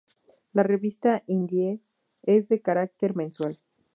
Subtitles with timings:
[0.53, 1.79] La revista indie.cl
[2.23, 3.59] es de carácter mensual.